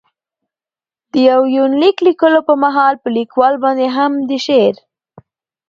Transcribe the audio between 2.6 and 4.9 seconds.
مهال، په ليکوال باندې هم د شعر.